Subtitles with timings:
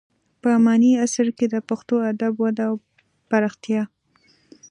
[0.41, 2.75] په اماني عصر کې د پښتو ادب وده او
[3.29, 3.83] پراختیا.